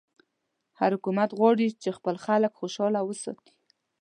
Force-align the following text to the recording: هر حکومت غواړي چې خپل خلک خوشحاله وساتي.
هر 0.79 0.91
حکومت 0.97 1.29
غواړي 1.39 1.67
چې 1.81 1.89
خپل 1.97 2.15
خلک 2.25 2.51
خوشحاله 2.59 2.99
وساتي. 3.03 3.53